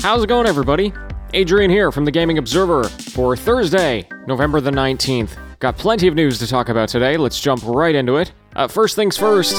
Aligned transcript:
How's 0.00 0.22
it 0.22 0.28
going, 0.28 0.46
everybody? 0.46 0.92
Adrian 1.34 1.70
here 1.70 1.90
from 1.90 2.04
the 2.04 2.10
Gaming 2.10 2.38
Observer 2.38 2.84
for 2.84 3.36
Thursday, 3.36 4.08
November 4.28 4.60
the 4.60 4.70
19th. 4.70 5.36
Got 5.58 5.76
plenty 5.76 6.06
of 6.06 6.14
news 6.14 6.38
to 6.38 6.46
talk 6.46 6.68
about 6.68 6.88
today. 6.88 7.16
Let's 7.16 7.40
jump 7.40 7.62
right 7.66 7.94
into 7.94 8.16
it. 8.16 8.32
Uh, 8.54 8.68
first 8.68 8.94
things 8.94 9.16
first, 9.16 9.56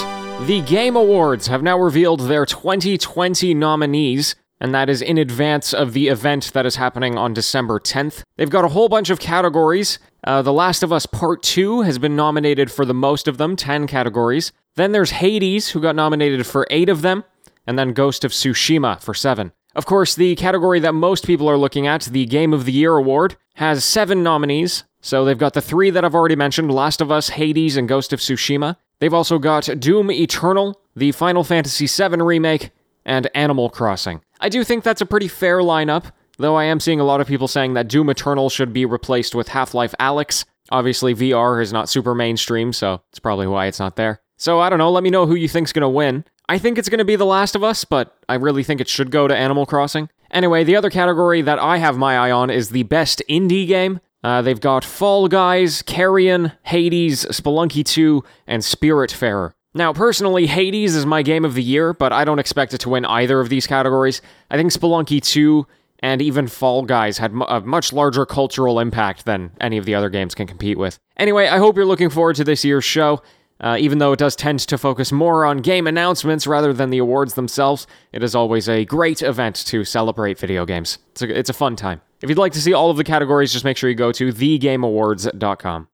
the 0.47 0.63
Game 0.65 0.95
Awards 0.95 1.47
have 1.47 1.61
now 1.61 1.77
revealed 1.77 2.21
their 2.21 2.45
2020 2.45 3.53
nominees, 3.53 4.35
and 4.61 4.73
that 4.73 4.89
is 4.89 5.01
in 5.01 5.17
advance 5.17 5.73
of 5.73 5.91
the 5.91 6.07
event 6.07 6.53
that 6.53 6.65
is 6.65 6.77
happening 6.77 7.17
on 7.17 7.33
December 7.33 7.77
10th. 7.77 8.23
They've 8.37 8.49
got 8.49 8.65
a 8.65 8.69
whole 8.69 8.87
bunch 8.87 9.09
of 9.09 9.19
categories. 9.19 9.99
Uh, 10.23 10.41
the 10.41 10.53
Last 10.53 10.83
of 10.83 10.93
Us 10.93 11.05
Part 11.05 11.43
2 11.43 11.81
has 11.81 11.99
been 11.99 12.15
nominated 12.15 12.71
for 12.71 12.85
the 12.85 12.93
most 12.93 13.27
of 13.27 13.37
them, 13.37 13.57
10 13.57 13.87
categories. 13.87 14.53
Then 14.77 14.93
there's 14.93 15.11
Hades, 15.11 15.71
who 15.71 15.81
got 15.81 15.97
nominated 15.97 16.47
for 16.47 16.65
8 16.71 16.87
of 16.87 17.01
them, 17.01 17.25
and 17.67 17.77
then 17.77 17.91
Ghost 17.91 18.23
of 18.23 18.31
Tsushima 18.31 19.01
for 19.01 19.13
7. 19.13 19.51
Of 19.79 19.85
course, 19.85 20.13
the 20.13 20.35
category 20.35 20.81
that 20.81 20.91
most 20.91 21.25
people 21.25 21.49
are 21.49 21.55
looking 21.55 21.87
at, 21.87 22.01
the 22.01 22.25
Game 22.25 22.51
of 22.51 22.65
the 22.65 22.73
Year 22.73 22.97
award, 22.97 23.37
has 23.53 23.85
7 23.85 24.21
nominees. 24.21 24.83
So 24.99 25.23
they've 25.23 25.37
got 25.37 25.53
the 25.53 25.61
three 25.61 25.89
that 25.89 26.03
I've 26.03 26.13
already 26.13 26.35
mentioned 26.35 26.69
Last 26.69 26.99
of 26.99 27.13
Us, 27.13 27.29
Hades, 27.29 27.77
and 27.77 27.87
Ghost 27.87 28.11
of 28.11 28.19
Tsushima. 28.19 28.75
They've 28.99 29.13
also 29.13 29.39
got 29.39 29.69
Doom 29.79 30.11
Eternal, 30.11 30.81
the 30.97 31.13
Final 31.13 31.45
Fantasy 31.45 31.87
VII 31.87 32.17
Remake, 32.21 32.71
and 33.05 33.29
Animal 33.33 33.69
Crossing. 33.69 34.19
I 34.41 34.49
do 34.49 34.65
think 34.65 34.83
that's 34.83 34.99
a 34.99 35.05
pretty 35.05 35.29
fair 35.29 35.59
lineup, 35.59 36.11
though 36.37 36.55
I 36.55 36.65
am 36.65 36.81
seeing 36.81 36.99
a 36.99 37.05
lot 37.05 37.21
of 37.21 37.27
people 37.27 37.47
saying 37.47 37.75
that 37.75 37.87
Doom 37.87 38.09
Eternal 38.09 38.49
should 38.49 38.73
be 38.73 38.83
replaced 38.83 39.33
with 39.33 39.47
Half 39.47 39.73
Life 39.73 39.95
Alyx. 39.97 40.43
Obviously, 40.71 41.15
VR 41.15 41.61
is 41.61 41.71
not 41.71 41.87
super 41.87 42.13
mainstream, 42.13 42.73
so 42.73 43.01
it's 43.11 43.19
probably 43.19 43.47
why 43.47 43.67
it's 43.67 43.79
not 43.79 43.95
there. 43.95 44.19
So 44.35 44.59
I 44.59 44.69
don't 44.69 44.79
know, 44.79 44.91
let 44.91 45.03
me 45.03 45.09
know 45.09 45.25
who 45.25 45.35
you 45.35 45.47
think's 45.47 45.71
gonna 45.71 45.89
win. 45.89 46.25
I 46.49 46.57
think 46.57 46.79
it's 46.79 46.89
going 46.89 46.97
to 46.97 47.05
be 47.05 47.15
The 47.15 47.27
Last 47.27 47.55
of 47.55 47.63
Us, 47.63 47.85
but 47.85 48.17
I 48.27 48.33
really 48.33 48.63
think 48.63 48.81
it 48.81 48.89
should 48.89 49.11
go 49.11 49.27
to 49.27 49.37
Animal 49.37 49.67
Crossing. 49.67 50.09
Anyway, 50.31 50.63
the 50.63 50.75
other 50.75 50.89
category 50.89 51.43
that 51.43 51.59
I 51.59 51.77
have 51.77 51.95
my 51.95 52.17
eye 52.17 52.31
on 52.31 52.49
is 52.49 52.69
the 52.69 52.81
best 52.83 53.21
indie 53.29 53.67
game. 53.67 53.99
Uh, 54.23 54.41
they've 54.41 54.59
got 54.59 54.83
Fall 54.83 55.27
Guys, 55.27 55.83
Carrion, 55.83 56.51
Hades, 56.63 57.23
Spelunky 57.25 57.85
2, 57.85 58.23
and 58.47 58.63
Spiritfarer. 58.63 59.53
Now, 59.75 59.93
personally, 59.93 60.47
Hades 60.47 60.95
is 60.95 61.05
my 61.05 61.21
game 61.21 61.45
of 61.45 61.53
the 61.53 61.61
year, 61.61 61.93
but 61.93 62.11
I 62.11 62.25
don't 62.25 62.39
expect 62.39 62.73
it 62.73 62.79
to 62.79 62.89
win 62.89 63.05
either 63.05 63.39
of 63.39 63.49
these 63.49 63.67
categories. 63.67 64.19
I 64.49 64.57
think 64.57 64.71
Spelunky 64.71 65.21
2 65.21 65.67
and 65.99 66.19
even 66.19 66.47
Fall 66.47 66.81
Guys 66.81 67.19
had 67.19 67.31
a 67.47 67.61
much 67.61 67.93
larger 67.93 68.25
cultural 68.25 68.79
impact 68.79 69.25
than 69.25 69.51
any 69.61 69.77
of 69.77 69.85
the 69.85 69.93
other 69.93 70.09
games 70.09 70.33
can 70.33 70.47
compete 70.47 70.79
with. 70.79 70.97
Anyway, 71.17 71.47
I 71.47 71.59
hope 71.59 71.75
you're 71.75 71.85
looking 71.85 72.09
forward 72.09 72.37
to 72.37 72.43
this 72.43 72.65
year's 72.65 72.85
show. 72.85 73.21
Uh, 73.61 73.77
even 73.79 73.97
though 73.97 74.13
it 74.13 74.19
does 74.19 74.35
tend 74.35 74.59
to 74.59 74.77
focus 74.77 75.11
more 75.11 75.45
on 75.45 75.57
game 75.57 75.85
announcements 75.85 76.47
rather 76.47 76.71
than 76.71 76.89
the 76.89 76.97
awards 76.97 77.33
themselves, 77.33 77.87
it 78.13 78.23
is 78.23 78.33
always 78.35 78.69
a 78.69 78.85
great 78.85 79.21
event 79.21 79.55
to 79.67 79.83
celebrate 79.83 80.39
video 80.39 80.65
games. 80.65 80.97
It's 81.11 81.21
a, 81.21 81.39
it's 81.39 81.49
a 81.49 81.53
fun 81.53 81.75
time. 81.75 82.01
If 82.21 82.29
you'd 82.29 82.37
like 82.37 82.53
to 82.53 82.61
see 82.61 82.73
all 82.73 82.89
of 82.89 82.97
the 82.97 83.03
categories, 83.03 83.51
just 83.51 83.65
make 83.65 83.77
sure 83.77 83.89
you 83.89 83.95
go 83.95 84.11
to 84.13 84.31
thegameawards.com. 84.31 85.87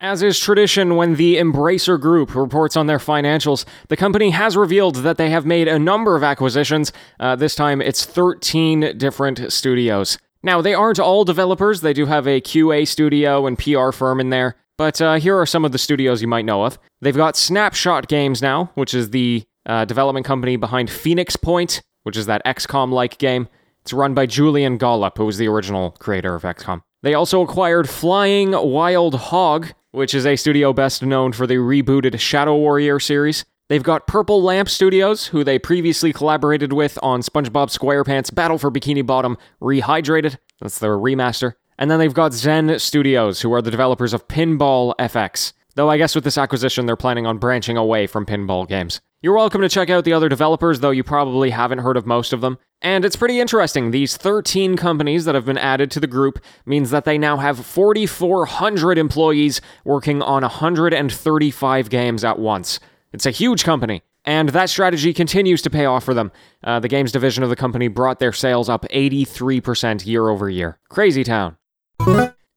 As 0.00 0.22
is 0.22 0.38
tradition, 0.38 0.94
when 0.94 1.16
the 1.16 1.36
Embracer 1.36 2.00
Group 2.00 2.34
reports 2.36 2.76
on 2.76 2.86
their 2.86 2.98
financials, 2.98 3.64
the 3.88 3.96
company 3.96 4.30
has 4.30 4.56
revealed 4.56 4.96
that 4.96 5.16
they 5.16 5.30
have 5.30 5.44
made 5.44 5.66
a 5.66 5.76
number 5.78 6.14
of 6.14 6.22
acquisitions. 6.22 6.92
Uh, 7.18 7.34
this 7.34 7.56
time, 7.56 7.82
it's 7.82 8.04
13 8.04 8.96
different 8.96 9.52
studios. 9.52 10.16
Now, 10.40 10.60
they 10.60 10.72
aren't 10.72 11.00
all 11.00 11.24
developers, 11.24 11.80
they 11.80 11.92
do 11.92 12.06
have 12.06 12.28
a 12.28 12.40
QA 12.40 12.86
studio 12.86 13.44
and 13.46 13.58
PR 13.58 13.90
firm 13.90 14.20
in 14.20 14.30
there. 14.30 14.54
But 14.78 15.02
uh, 15.02 15.14
here 15.16 15.36
are 15.36 15.44
some 15.44 15.64
of 15.64 15.72
the 15.72 15.78
studios 15.78 16.22
you 16.22 16.28
might 16.28 16.44
know 16.44 16.64
of. 16.64 16.78
They've 17.00 17.16
got 17.16 17.36
Snapshot 17.36 18.08
Games 18.08 18.40
now, 18.40 18.70
which 18.74 18.94
is 18.94 19.10
the 19.10 19.42
uh, 19.66 19.84
development 19.84 20.24
company 20.24 20.56
behind 20.56 20.88
Phoenix 20.88 21.36
Point, 21.36 21.82
which 22.04 22.16
is 22.16 22.26
that 22.26 22.42
XCOM 22.46 22.92
like 22.92 23.18
game. 23.18 23.48
It's 23.82 23.92
run 23.92 24.14
by 24.14 24.26
Julian 24.26 24.78
Gollop, 24.78 25.18
who 25.18 25.26
was 25.26 25.36
the 25.36 25.48
original 25.48 25.90
creator 25.98 26.34
of 26.34 26.44
XCOM. 26.44 26.82
They 27.02 27.14
also 27.14 27.42
acquired 27.42 27.88
Flying 27.88 28.52
Wild 28.52 29.14
Hog, 29.14 29.68
which 29.90 30.14
is 30.14 30.24
a 30.24 30.36
studio 30.36 30.72
best 30.72 31.02
known 31.02 31.32
for 31.32 31.46
the 31.46 31.56
rebooted 31.56 32.18
Shadow 32.20 32.56
Warrior 32.56 33.00
series. 33.00 33.44
They've 33.68 33.82
got 33.82 34.06
Purple 34.06 34.42
Lamp 34.42 34.68
Studios, 34.68 35.26
who 35.26 35.44
they 35.44 35.58
previously 35.58 36.12
collaborated 36.12 36.72
with 36.72 36.98
on 37.02 37.20
SpongeBob 37.20 37.76
SquarePants 37.76 38.34
Battle 38.34 38.58
for 38.58 38.70
Bikini 38.70 39.04
Bottom 39.04 39.36
Rehydrated. 39.60 40.38
That's 40.60 40.78
their 40.78 40.96
remaster. 40.96 41.54
And 41.78 41.90
then 41.90 41.98
they've 41.98 42.12
got 42.12 42.32
Zen 42.32 42.78
Studios, 42.78 43.40
who 43.40 43.52
are 43.54 43.62
the 43.62 43.70
developers 43.70 44.12
of 44.12 44.26
Pinball 44.28 44.94
FX. 44.98 45.52
Though 45.76 45.88
I 45.88 45.96
guess 45.96 46.16
with 46.16 46.24
this 46.24 46.38
acquisition, 46.38 46.86
they're 46.86 46.96
planning 46.96 47.24
on 47.24 47.38
branching 47.38 47.76
away 47.76 48.08
from 48.08 48.26
pinball 48.26 48.66
games. 48.66 49.00
You're 49.22 49.36
welcome 49.36 49.60
to 49.60 49.68
check 49.68 49.90
out 49.90 50.04
the 50.04 50.12
other 50.12 50.28
developers, 50.28 50.80
though 50.80 50.90
you 50.90 51.04
probably 51.04 51.50
haven't 51.50 51.80
heard 51.80 51.96
of 51.96 52.06
most 52.06 52.32
of 52.32 52.40
them. 52.40 52.58
And 52.82 53.04
it's 53.04 53.16
pretty 53.16 53.40
interesting. 53.40 53.90
These 53.90 54.16
13 54.16 54.76
companies 54.76 55.24
that 55.24 55.34
have 55.36 55.44
been 55.44 55.58
added 55.58 55.92
to 55.92 56.00
the 56.00 56.06
group 56.06 56.40
means 56.66 56.90
that 56.90 57.04
they 57.04 57.18
now 57.18 57.36
have 57.36 57.64
4,400 57.64 58.98
employees 58.98 59.60
working 59.84 60.22
on 60.22 60.42
135 60.42 61.90
games 61.90 62.24
at 62.24 62.38
once. 62.38 62.80
It's 63.12 63.26
a 63.26 63.30
huge 63.30 63.62
company. 63.62 64.02
And 64.24 64.48
that 64.48 64.70
strategy 64.70 65.12
continues 65.14 65.62
to 65.62 65.70
pay 65.70 65.84
off 65.84 66.04
for 66.04 66.14
them. 66.14 66.32
Uh, 66.62 66.80
the 66.80 66.88
games 66.88 67.12
division 67.12 67.44
of 67.44 67.50
the 67.50 67.56
company 67.56 67.88
brought 67.88 68.18
their 68.18 68.32
sales 68.32 68.68
up 68.68 68.84
83% 68.90 70.06
year 70.06 70.28
over 70.28 70.50
year. 70.50 70.78
Crazy 70.88 71.24
town. 71.24 71.56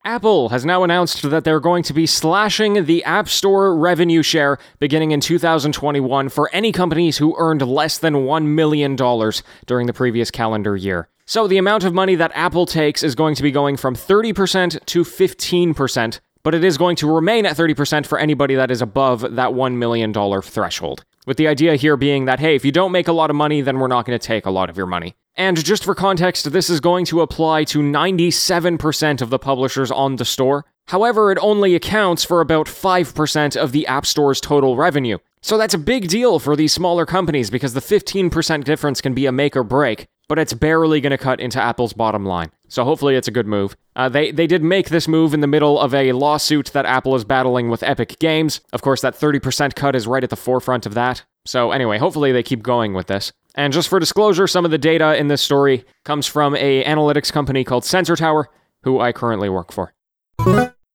Apple 0.04 0.50
has 0.50 0.66
now 0.66 0.84
announced 0.84 1.22
that 1.30 1.44
they're 1.44 1.60
going 1.60 1.84
to 1.84 1.94
be 1.94 2.06
slashing 2.06 2.86
the 2.86 3.04
App 3.04 3.30
Store 3.30 3.76
revenue 3.78 4.24
share 4.24 4.58
beginning 4.80 5.12
in 5.12 5.22
2021 5.22 6.28
for 6.30 6.50
any 6.52 6.72
companies 6.72 7.18
who 7.18 7.36
earned 7.38 7.62
less 7.62 8.00
than 8.00 8.16
$1 8.16 8.46
million 8.46 8.96
during 8.96 9.88
the 9.88 9.94
previous 9.94 10.32
calendar 10.32 10.76
year. 10.76 11.08
So 11.26 11.48
the 11.48 11.60
amount 11.60 11.84
of 11.84 11.94
money 11.94 12.16
that 12.16 12.32
Apple 12.34 12.66
takes 12.66 13.04
is 13.04 13.16
going 13.16 13.36
to 13.36 13.44
be 13.44 13.52
going 13.52 13.78
from 13.78 13.96
30% 13.96 14.86
to 14.86 15.04
15%, 15.04 16.20
but 16.44 16.56
it 16.56 16.64
is 16.64 16.78
going 16.78 16.96
to 16.98 17.10
remain 17.10 17.46
at 17.46 17.56
30% 17.56 18.06
for 18.06 18.18
anybody 18.18 18.56
that 18.56 18.72
is 18.72 18.82
above 18.82 19.22
that 19.22 19.52
$1 19.52 19.76
million 19.76 20.14
threshold. 20.42 21.06
With 21.26 21.38
the 21.38 21.48
idea 21.48 21.76
here 21.76 21.96
being 21.96 22.26
that, 22.26 22.40
hey, 22.40 22.56
if 22.56 22.66
you 22.66 22.72
don't 22.72 22.92
make 22.92 23.08
a 23.08 23.14
lot 23.14 23.30
of 23.30 23.36
money, 23.36 23.62
then 23.62 23.80
we're 23.80 23.88
not 23.88 24.06
going 24.06 24.20
to 24.20 24.28
take 24.28 24.46
a 24.46 24.52
lot 24.52 24.70
of 24.70 24.76
your 24.76 24.88
money. 24.88 25.16
And 25.36 25.64
just 25.64 25.84
for 25.84 25.96
context, 25.96 26.52
this 26.52 26.70
is 26.70 26.80
going 26.80 27.06
to 27.06 27.22
apply 27.22 27.64
to 27.66 27.80
97% 27.80 29.22
of 29.22 29.30
the 29.30 29.40
publishers 29.40 29.90
on 29.92 30.18
the 30.18 30.26
store. 30.26 30.66
However, 30.88 31.32
it 31.32 31.38
only 31.42 31.74
accounts 31.74 32.24
for 32.24 32.42
about 32.42 32.68
5% 32.68 33.56
of 33.56 33.72
the 33.72 33.88
App 33.88 34.06
Store's 34.06 34.42
total 34.42 34.76
revenue. 34.76 35.18
So 35.42 35.58
that's 35.58 35.74
a 35.74 35.80
big 35.80 36.10
deal 36.10 36.38
for 36.38 36.56
these 36.56 36.74
smaller 36.74 37.06
companies 37.06 37.50
because 37.50 37.74
the 37.74 37.80
15% 37.80 38.64
difference 38.64 39.00
can 39.00 39.14
be 39.14 39.26
a 39.26 39.32
make 39.32 39.56
or 39.56 39.64
break, 39.64 40.06
but 40.28 40.38
it's 40.38 40.54
barely 40.54 41.02
going 41.02 41.12
to 41.12 41.18
cut 41.18 41.40
into 41.40 41.62
Apple's 41.62 41.94
bottom 41.94 42.26
line. 42.26 42.52
So 42.68 42.84
hopefully 42.84 43.16
it's 43.16 43.28
a 43.28 43.32
good 43.32 43.48
move. 43.48 43.76
Uh, 43.96 44.10
they, 44.10 44.32
they 44.32 44.48
did 44.48 44.64
make 44.64 44.90
this 44.90 45.08
move 45.08 45.34
in 45.34 45.40
the 45.40 45.48
middle 45.48 45.80
of 45.80 45.94
a 45.94 46.12
lawsuit 46.12 46.72
that 46.74 46.86
Apple 46.86 47.16
is 47.16 47.26
battling 47.26 47.70
with 47.70 47.84
Epic 47.84 48.20
Games. 48.20 48.62
Of 48.72 48.82
course, 48.82 49.02
that 49.02 49.16
30% 49.16 49.76
cut 49.76 49.96
is 49.96 50.08
right 50.08 50.24
at 50.24 50.30
the 50.30 50.36
forefront 50.36 50.86
of 50.86 50.94
that. 50.94 51.24
So 51.46 51.72
anyway, 51.72 51.98
hopefully 51.98 52.32
they 52.32 52.44
keep 52.44 52.62
going 52.62 52.94
with 52.94 53.08
this. 53.08 53.32
And 53.56 53.74
just 53.74 53.90
for 53.90 54.00
disclosure, 54.00 54.48
some 54.48 54.66
of 54.66 54.72
the 54.72 54.78
data 54.78 55.18
in 55.18 55.28
this 55.28 55.42
story 55.42 55.84
comes 56.06 56.26
from 56.26 56.56
a 56.56 56.84
analytics 56.84 57.32
company 57.32 57.64
called 57.64 57.86
Sensor 57.86 58.16
Tower, 58.16 58.50
who 58.84 59.00
I 59.00 59.12
currently 59.12 59.50
work 59.50 59.72
for. 59.72 59.94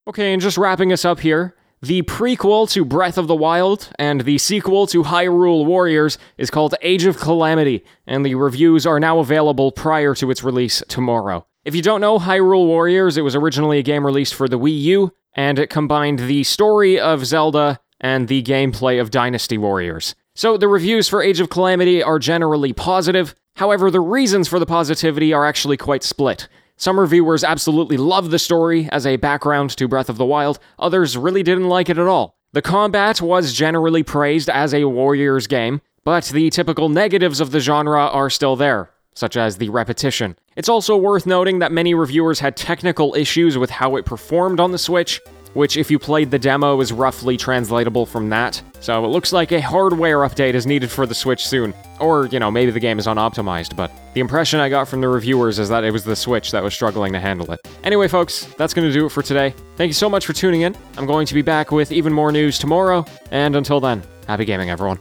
Okay, 0.07 0.33
and 0.33 0.41
just 0.41 0.57
wrapping 0.57 0.91
us 0.91 1.05
up 1.05 1.19
here, 1.19 1.55
the 1.81 2.01
prequel 2.01 2.69
to 2.71 2.83
Breath 2.83 3.17
of 3.17 3.27
the 3.27 3.35
Wild 3.35 3.89
and 3.99 4.21
the 4.21 4.39
sequel 4.39 4.87
to 4.87 5.03
Hyrule 5.03 5.65
Warriors 5.65 6.17
is 6.37 6.49
called 6.49 6.73
Age 6.81 7.05
of 7.05 7.17
Calamity, 7.17 7.83
and 8.07 8.25
the 8.25 8.35
reviews 8.35 8.87
are 8.87 8.99
now 8.99 9.19
available 9.19 9.71
prior 9.71 10.15
to 10.15 10.31
its 10.31 10.43
release 10.43 10.81
tomorrow. 10.87 11.45
If 11.65 11.75
you 11.75 11.81
don't 11.81 12.01
know 12.01 12.17
Hyrule 12.17 12.65
Warriors, 12.65 13.17
it 13.17 13.21
was 13.21 13.35
originally 13.35 13.77
a 13.77 13.83
game 13.83 14.05
released 14.05 14.33
for 14.33 14.47
the 14.47 14.57
Wii 14.57 14.81
U, 14.83 15.13
and 15.33 15.59
it 15.59 15.69
combined 15.69 16.19
the 16.19 16.43
story 16.43 16.99
of 16.99 17.25
Zelda 17.25 17.79
and 17.99 18.27
the 18.27 18.41
gameplay 18.41 18.99
of 18.99 19.11
Dynasty 19.11 19.57
Warriors. 19.57 20.15
So 20.37 20.55
the 20.55 20.67
reviews 20.67 21.09
for 21.09 21.23
Age 21.23 21.39
of 21.39 21.49
Calamity 21.49 22.03
are 22.03 22.19
generally 22.19 22.71
positive. 22.71 23.33
However, 23.55 23.89
the 23.89 23.99
reasons 23.99 24.47
for 24.47 24.59
the 24.59 24.67
positivity 24.67 25.33
are 25.33 25.47
actually 25.47 25.77
quite 25.77 26.03
split. 26.03 26.47
Some 26.75 26.99
reviewers 26.99 27.43
absolutely 27.43 27.97
love 27.97 28.29
the 28.29 28.37
story 28.37 28.87
as 28.91 29.07
a 29.07 29.15
background 29.15 29.71
to 29.77 29.87
Breath 29.87 30.09
of 30.09 30.19
the 30.19 30.25
Wild, 30.25 30.59
others 30.77 31.17
really 31.17 31.41
didn't 31.41 31.69
like 31.69 31.89
it 31.89 31.97
at 31.97 32.05
all. 32.05 32.35
The 32.53 32.61
combat 32.61 33.19
was 33.19 33.51
generally 33.51 34.03
praised 34.03 34.47
as 34.47 34.75
a 34.75 34.85
Warriors 34.85 35.47
game, 35.47 35.81
but 36.03 36.25
the 36.25 36.51
typical 36.51 36.87
negatives 36.87 37.41
of 37.41 37.49
the 37.49 37.59
genre 37.59 38.01
are 38.01 38.29
still 38.29 38.55
there, 38.55 38.91
such 39.15 39.37
as 39.37 39.57
the 39.57 39.69
repetition. 39.69 40.37
It's 40.55 40.69
also 40.69 40.95
worth 40.95 41.25
noting 41.25 41.57
that 41.59 41.71
many 41.71 41.95
reviewers 41.95 42.41
had 42.41 42.55
technical 42.55 43.15
issues 43.15 43.57
with 43.57 43.71
how 43.71 43.95
it 43.95 44.05
performed 44.05 44.59
on 44.59 44.71
the 44.71 44.77
Switch, 44.77 45.19
which, 45.57 45.75
if 45.75 45.89
you 45.89 45.97
played 45.97 46.29
the 46.29 46.37
demo, 46.37 46.79
is 46.81 46.93
roughly 46.93 47.35
translatable 47.35 48.05
from 48.05 48.29
that. 48.29 48.61
So 48.79 49.03
it 49.03 49.07
looks 49.07 49.33
like 49.33 49.51
a 49.51 49.59
hardware 49.59 50.19
update 50.19 50.53
is 50.53 50.67
needed 50.67 50.91
for 50.91 51.07
the 51.07 51.15
Switch 51.15 51.47
soon. 51.47 51.73
Or, 51.99 52.27
you 52.27 52.37
know, 52.39 52.51
maybe 52.51 52.69
the 52.69 52.79
game 52.79 52.99
is 52.99 53.07
unoptimized, 53.07 53.75
but 53.75 53.91
the 54.13 54.19
impression 54.19 54.59
I 54.59 54.69
got 54.69 54.87
from 54.87 55.01
the 55.01 55.09
reviewers 55.09 55.57
is 55.57 55.67
that 55.69 55.83
it 55.83 55.89
was 55.89 56.03
the 56.03 56.15
Switch 56.15 56.51
that 56.51 56.61
was 56.61 56.75
struggling 56.75 57.11
to 57.13 57.19
handle 57.19 57.51
it. 57.51 57.59
Anyway, 57.83 58.07
folks, 58.07 58.45
that's 58.53 58.71
going 58.71 58.87
to 58.87 58.93
do 58.93 59.07
it 59.07 59.09
for 59.09 59.23
today. 59.23 59.55
Thank 59.77 59.89
you 59.89 59.93
so 59.93 60.07
much 60.07 60.27
for 60.27 60.33
tuning 60.33 60.61
in. 60.61 60.77
I'm 60.95 61.07
going 61.07 61.25
to 61.25 61.33
be 61.33 61.41
back 61.41 61.71
with 61.71 61.91
even 61.91 62.13
more 62.13 62.31
news 62.31 62.59
tomorrow, 62.59 63.03
and 63.31 63.55
until 63.55 63.79
then, 63.79 64.03
happy 64.27 64.45
gaming, 64.45 64.69
everyone. 64.69 64.99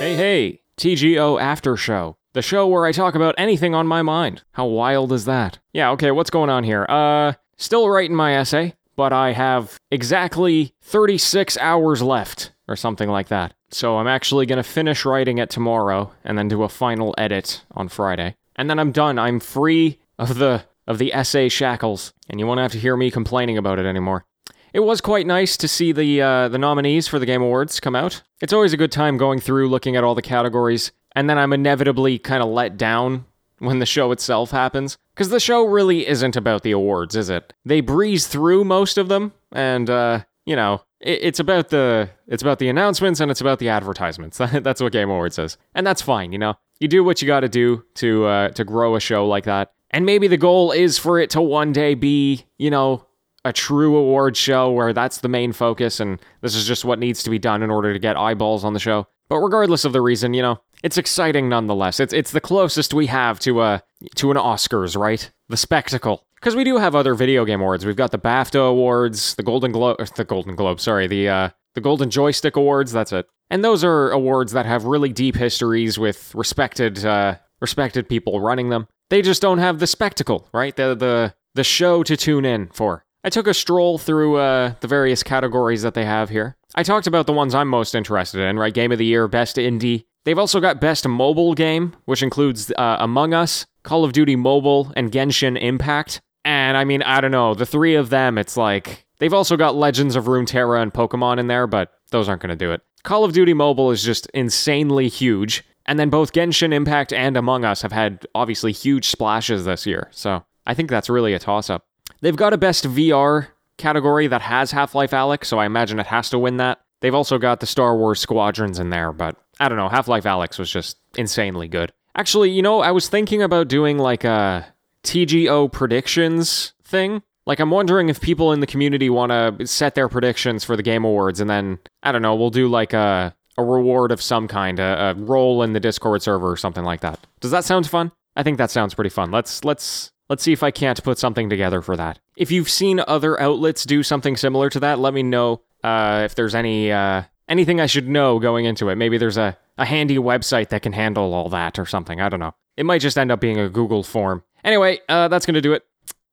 Hey, 0.00 0.16
hey, 0.16 0.60
TGO 0.76 1.40
After 1.40 1.76
Show. 1.76 2.16
The 2.36 2.42
show 2.42 2.66
where 2.66 2.84
I 2.84 2.92
talk 2.92 3.14
about 3.14 3.34
anything 3.38 3.74
on 3.74 3.86
my 3.86 4.02
mind. 4.02 4.42
How 4.52 4.66
wild 4.66 5.10
is 5.10 5.24
that? 5.24 5.58
Yeah, 5.72 5.92
okay, 5.92 6.10
what's 6.10 6.28
going 6.28 6.50
on 6.50 6.64
here? 6.64 6.84
Uh, 6.86 7.32
still 7.56 7.88
writing 7.88 8.14
my 8.14 8.36
essay, 8.36 8.74
but 8.94 9.10
I 9.10 9.32
have 9.32 9.80
exactly 9.90 10.74
36 10.82 11.56
hours 11.56 12.02
left, 12.02 12.52
or 12.68 12.76
something 12.76 13.08
like 13.08 13.28
that. 13.28 13.54
So 13.70 13.96
I'm 13.96 14.06
actually 14.06 14.44
gonna 14.44 14.62
finish 14.62 15.06
writing 15.06 15.38
it 15.38 15.48
tomorrow, 15.48 16.12
and 16.24 16.36
then 16.36 16.46
do 16.46 16.62
a 16.62 16.68
final 16.68 17.14
edit 17.16 17.64
on 17.70 17.88
Friday. 17.88 18.36
And 18.54 18.68
then 18.68 18.78
I'm 18.78 18.92
done. 18.92 19.18
I'm 19.18 19.40
free 19.40 19.98
of 20.18 20.36
the 20.36 20.64
of 20.86 20.98
the 20.98 21.14
essay 21.14 21.48
shackles, 21.48 22.12
and 22.28 22.38
you 22.38 22.46
won't 22.46 22.60
have 22.60 22.72
to 22.72 22.78
hear 22.78 22.98
me 22.98 23.10
complaining 23.10 23.56
about 23.56 23.78
it 23.78 23.86
anymore. 23.86 24.26
It 24.74 24.80
was 24.80 25.00
quite 25.00 25.26
nice 25.26 25.56
to 25.56 25.68
see 25.68 25.90
the 25.90 26.20
uh, 26.20 26.48
the 26.50 26.58
nominees 26.58 27.08
for 27.08 27.18
the 27.18 27.24
Game 27.24 27.40
Awards 27.40 27.80
come 27.80 27.96
out. 27.96 28.20
It's 28.42 28.52
always 28.52 28.74
a 28.74 28.76
good 28.76 28.92
time 28.92 29.16
going 29.16 29.40
through, 29.40 29.70
looking 29.70 29.96
at 29.96 30.04
all 30.04 30.14
the 30.14 30.20
categories, 30.20 30.92
and 31.16 31.28
then 31.28 31.38
I'm 31.38 31.52
inevitably 31.52 32.18
kind 32.18 32.42
of 32.42 32.50
let 32.50 32.76
down 32.76 33.24
when 33.58 33.78
the 33.78 33.86
show 33.86 34.12
itself 34.12 34.50
happens. 34.50 34.98
Because 35.14 35.30
the 35.30 35.40
show 35.40 35.64
really 35.64 36.06
isn't 36.06 36.36
about 36.36 36.62
the 36.62 36.72
awards, 36.72 37.16
is 37.16 37.30
it? 37.30 37.54
They 37.64 37.80
breeze 37.80 38.26
through 38.26 38.64
most 38.64 38.98
of 38.98 39.08
them, 39.08 39.32
and 39.50 39.88
uh, 39.88 40.24
you 40.44 40.54
know, 40.54 40.82
it, 41.00 41.20
it's 41.22 41.40
about 41.40 41.70
the 41.70 42.10
it's 42.28 42.42
about 42.42 42.58
the 42.58 42.68
announcements 42.68 43.18
and 43.18 43.30
it's 43.30 43.40
about 43.40 43.58
the 43.58 43.70
advertisements. 43.70 44.38
that's 44.52 44.80
what 44.80 44.92
Game 44.92 45.10
Awards 45.10 45.38
is, 45.38 45.56
and 45.74 45.86
that's 45.86 46.02
fine. 46.02 46.32
You 46.32 46.38
know, 46.38 46.54
you 46.80 46.86
do 46.86 47.02
what 47.02 47.22
you 47.22 47.26
got 47.26 47.40
to 47.40 47.48
do 47.48 47.82
to 47.94 48.26
uh, 48.26 48.48
to 48.50 48.64
grow 48.64 48.94
a 48.94 49.00
show 49.00 49.26
like 49.26 49.44
that. 49.44 49.72
And 49.90 50.04
maybe 50.04 50.28
the 50.28 50.36
goal 50.36 50.72
is 50.72 50.98
for 50.98 51.18
it 51.18 51.30
to 51.30 51.40
one 51.40 51.72
day 51.72 51.94
be, 51.94 52.44
you 52.58 52.70
know, 52.70 53.06
a 53.44 53.52
true 53.52 53.96
award 53.96 54.36
show 54.36 54.70
where 54.70 54.92
that's 54.92 55.18
the 55.18 55.28
main 55.28 55.52
focus 55.52 56.00
and 56.00 56.20
this 56.42 56.56
is 56.56 56.66
just 56.66 56.84
what 56.84 56.98
needs 56.98 57.22
to 57.22 57.30
be 57.30 57.38
done 57.38 57.62
in 57.62 57.70
order 57.70 57.92
to 57.92 57.98
get 57.98 58.16
eyeballs 58.16 58.64
on 58.64 58.74
the 58.74 58.80
show. 58.80 59.06
But 59.28 59.38
regardless 59.38 59.84
of 59.84 59.92
the 59.92 60.02
reason, 60.02 60.34
you 60.34 60.42
know, 60.42 60.60
it's 60.82 60.98
exciting 60.98 61.48
nonetheless. 61.48 62.00
It's 62.00 62.12
it's 62.12 62.32
the 62.32 62.40
closest 62.40 62.94
we 62.94 63.06
have 63.06 63.38
to 63.40 63.62
a 63.62 63.82
to 64.16 64.30
an 64.30 64.36
Oscars, 64.36 64.96
right? 64.96 65.30
The 65.48 65.56
spectacle. 65.56 66.22
Because 66.36 66.54
we 66.54 66.64
do 66.64 66.76
have 66.76 66.94
other 66.94 67.14
video 67.14 67.44
game 67.44 67.60
awards. 67.60 67.86
We've 67.86 67.96
got 67.96 68.12
the 68.12 68.18
BAFTA 68.18 68.70
awards, 68.70 69.34
the 69.36 69.42
Golden 69.42 69.72
Globe, 69.72 69.98
the 70.16 70.24
Golden 70.24 70.54
Globe, 70.54 70.80
sorry, 70.80 71.06
the 71.06 71.28
uh, 71.28 71.48
the 71.74 71.80
Golden 71.80 72.10
Joystick 72.10 72.56
Awards. 72.56 72.92
That's 72.92 73.12
it. 73.12 73.26
And 73.50 73.64
those 73.64 73.84
are 73.84 74.10
awards 74.10 74.52
that 74.52 74.66
have 74.66 74.84
really 74.84 75.12
deep 75.12 75.36
histories 75.36 75.98
with 75.98 76.34
respected 76.34 77.04
uh, 77.04 77.36
respected 77.60 78.08
people 78.08 78.40
running 78.40 78.70
them. 78.70 78.86
They 79.08 79.22
just 79.22 79.42
don't 79.42 79.58
have 79.58 79.78
the 79.78 79.86
spectacle, 79.86 80.48
right? 80.52 80.74
The 80.74 80.94
the 80.94 81.34
the 81.54 81.64
show 81.64 82.02
to 82.02 82.16
tune 82.16 82.44
in 82.44 82.68
for. 82.68 83.04
I 83.24 83.28
took 83.30 83.46
a 83.46 83.54
stroll 83.54 83.98
through 83.98 84.36
uh, 84.36 84.74
the 84.80 84.88
various 84.88 85.22
categories 85.22 85.82
that 85.82 85.94
they 85.94 86.04
have 86.04 86.28
here. 86.28 86.56
I 86.76 86.82
talked 86.82 87.06
about 87.08 87.26
the 87.26 87.32
ones 87.32 87.54
I'm 87.54 87.66
most 87.66 87.94
interested 87.94 88.40
in, 88.40 88.58
right? 88.58 88.72
Game 88.72 88.92
of 88.92 88.98
the 88.98 89.06
Year, 89.06 89.26
Best 89.26 89.56
Indie. 89.56 90.04
They've 90.26 90.38
also 90.40 90.58
got 90.58 90.80
Best 90.80 91.06
Mobile 91.06 91.54
Game, 91.54 91.94
which 92.06 92.20
includes 92.20 92.72
uh, 92.76 92.96
Among 92.98 93.32
Us, 93.32 93.64
Call 93.84 94.02
of 94.02 94.12
Duty 94.12 94.34
Mobile, 94.34 94.92
and 94.96 95.12
Genshin 95.12 95.56
Impact. 95.56 96.20
And 96.44 96.76
I 96.76 96.82
mean, 96.82 97.00
I 97.04 97.20
don't 97.20 97.30
know, 97.30 97.54
the 97.54 97.64
three 97.64 97.94
of 97.94 98.10
them, 98.10 98.36
it's 98.36 98.56
like. 98.56 99.06
They've 99.20 99.32
also 99.32 99.56
got 99.56 99.76
Legends 99.76 100.16
of 100.16 100.24
Runeterra 100.24 100.82
and 100.82 100.92
Pokemon 100.92 101.38
in 101.38 101.46
there, 101.46 101.68
but 101.68 101.92
those 102.10 102.28
aren't 102.28 102.42
going 102.42 102.50
to 102.50 102.56
do 102.56 102.72
it. 102.72 102.82
Call 103.04 103.22
of 103.22 103.34
Duty 103.34 103.54
Mobile 103.54 103.92
is 103.92 104.02
just 104.02 104.26
insanely 104.34 105.06
huge. 105.06 105.62
And 105.86 105.96
then 105.96 106.10
both 106.10 106.32
Genshin 106.32 106.72
Impact 106.72 107.12
and 107.12 107.36
Among 107.36 107.64
Us 107.64 107.82
have 107.82 107.92
had 107.92 108.26
obviously 108.34 108.72
huge 108.72 109.06
splashes 109.08 109.64
this 109.64 109.86
year. 109.86 110.08
So 110.10 110.44
I 110.66 110.74
think 110.74 110.90
that's 110.90 111.08
really 111.08 111.34
a 111.34 111.38
toss 111.38 111.70
up. 111.70 111.86
They've 112.20 112.34
got 112.34 112.52
a 112.52 112.58
best 112.58 112.84
VR 112.84 113.46
category 113.76 114.26
that 114.26 114.42
has 114.42 114.72
Half 114.72 114.96
Life 114.96 115.12
Alyx, 115.12 115.44
so 115.44 115.60
I 115.60 115.66
imagine 115.66 116.00
it 116.00 116.06
has 116.06 116.30
to 116.30 116.38
win 116.38 116.56
that. 116.56 116.80
They've 117.00 117.14
also 117.14 117.38
got 117.38 117.60
the 117.60 117.66
Star 117.66 117.96
Wars 117.96 118.20
Squadrons 118.20 118.80
in 118.80 118.90
there, 118.90 119.12
but 119.12 119.36
I 119.58 119.68
don't 119.68 119.78
know. 119.78 119.88
Half 119.88 120.08
Life 120.08 120.24
Alyx 120.24 120.58
was 120.58 120.70
just 120.70 120.98
insanely 121.16 121.68
good. 121.68 121.92
Actually, 122.14 122.50
you 122.50 122.62
know, 122.62 122.80
I 122.80 122.90
was 122.90 123.08
thinking 123.08 123.42
about 123.42 123.68
doing 123.68 123.98
like 123.98 124.24
a 124.24 124.66
TGO 125.02 125.70
predictions 125.70 126.72
thing. 126.84 127.22
Like, 127.46 127.60
I'm 127.60 127.70
wondering 127.70 128.08
if 128.08 128.20
people 128.20 128.52
in 128.52 128.60
the 128.60 128.66
community 128.66 129.08
want 129.08 129.30
to 129.30 129.66
set 129.66 129.94
their 129.94 130.08
predictions 130.08 130.64
for 130.64 130.76
the 130.76 130.82
Game 130.82 131.04
Awards, 131.04 131.38
and 131.38 131.48
then, 131.48 131.78
I 132.02 132.10
don't 132.10 132.22
know, 132.22 132.34
we'll 132.34 132.50
do 132.50 132.66
like 132.66 132.92
a, 132.92 133.36
a 133.56 133.62
reward 133.62 134.10
of 134.10 134.20
some 134.20 134.48
kind, 134.48 134.80
a, 134.80 135.10
a 135.10 135.14
role 135.14 135.62
in 135.62 135.72
the 135.72 135.78
Discord 135.78 136.22
server 136.22 136.50
or 136.50 136.56
something 136.56 136.82
like 136.82 137.02
that. 137.02 137.20
Does 137.40 137.52
that 137.52 137.64
sound 137.64 137.88
fun? 137.88 138.10
I 138.34 138.42
think 138.42 138.58
that 138.58 138.72
sounds 138.72 138.94
pretty 138.94 139.10
fun. 139.10 139.30
Let's 139.30 139.64
let's 139.64 140.10
Let's 140.28 140.42
see 140.42 140.52
if 140.52 140.62
I 140.62 140.70
can't 140.70 141.02
put 141.04 141.18
something 141.18 141.48
together 141.48 141.80
for 141.82 141.96
that. 141.96 142.18
If 142.36 142.50
you've 142.50 142.68
seen 142.68 143.00
other 143.06 143.40
outlets 143.40 143.84
do 143.84 144.02
something 144.02 144.36
similar 144.36 144.68
to 144.70 144.80
that, 144.80 144.98
let 144.98 145.14
me 145.14 145.22
know 145.22 145.62
uh, 145.84 146.22
if 146.24 146.34
there's 146.34 146.54
any 146.54 146.90
uh, 146.90 147.22
anything 147.48 147.80
I 147.80 147.86
should 147.86 148.08
know 148.08 148.38
going 148.38 148.64
into 148.64 148.88
it. 148.88 148.96
Maybe 148.96 149.18
there's 149.18 149.36
a, 149.36 149.56
a 149.78 149.84
handy 149.84 150.18
website 150.18 150.68
that 150.68 150.82
can 150.82 150.92
handle 150.92 151.34
all 151.34 151.48
that 151.50 151.78
or 151.78 151.86
something. 151.86 152.20
I 152.20 152.28
don't 152.28 152.40
know. 152.40 152.54
It 152.76 152.86
might 152.86 153.00
just 153.00 153.18
end 153.18 153.30
up 153.30 153.40
being 153.40 153.58
a 153.58 153.68
Google 153.68 154.02
form. 154.02 154.42
Anyway, 154.64 155.00
uh, 155.08 155.28
that's 155.28 155.46
going 155.46 155.54
to 155.54 155.60
do 155.60 155.72
it. 155.72 155.84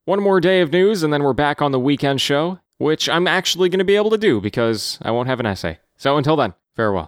One 0.06 0.22
more 0.22 0.42
day 0.42 0.62
of 0.62 0.72
news, 0.72 1.04
and 1.04 1.14
then 1.14 1.24
we're 1.24 1.34
back 1.34 1.62
on 1.62 1.72
the 1.72 1.80
weekend 1.80 2.20
show, 2.20 2.60
which 2.78 3.08
I'm 3.08 3.28
actually 3.28 3.70
going 3.70 3.80
to 3.80 3.86
be 3.86 3.96
able 3.96 4.10
to 4.10 4.18
do 4.18 4.42
because 4.42 4.98
I 5.02 5.12
won't 5.12 5.30
have 5.30 5.40
an 5.40 5.46
essay. 5.46 5.80
So 5.96 6.18
until 6.18 6.36
then, 6.36 6.54
farewell. 6.76 7.08